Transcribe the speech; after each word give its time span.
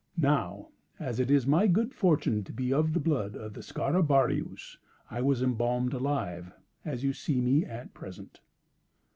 Now, 0.17 0.69
as 0.99 1.19
it 1.19 1.29
is 1.29 1.45
my 1.45 1.67
good 1.67 1.93
fortune 1.93 2.43
to 2.45 2.51
be 2.51 2.73
of 2.73 2.91
the 2.93 2.99
blood 2.99 3.35
of 3.35 3.53
the 3.53 3.61
Scarabaeus, 3.61 4.75
I 5.11 5.21
was 5.21 5.43
embalmed 5.43 5.93
alive, 5.93 6.51
as 6.83 7.03
you 7.03 7.13
see 7.13 7.39
me 7.39 7.65
at 7.65 7.93
present." 7.93 8.39